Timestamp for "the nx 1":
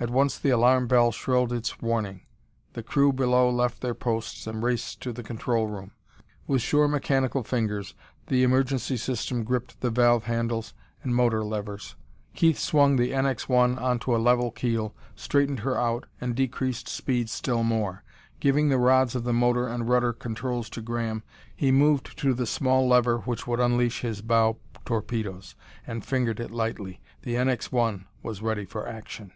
12.96-13.78, 27.22-28.04